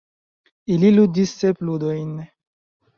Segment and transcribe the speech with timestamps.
[0.77, 2.13] Ili ludis sep ludojn.